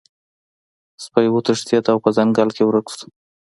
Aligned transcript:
سپی 1.03 1.27
وتښتید 1.31 1.85
او 1.91 1.97
په 2.03 2.09
ځنګل 2.17 2.49
کې 2.55 2.63
ورک 2.65 2.87
شو. 2.95 3.05